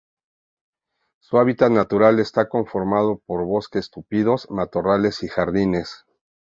[1.21, 6.05] Su hábitat natural está conformado por bosques tupidos, matorrales y jardines.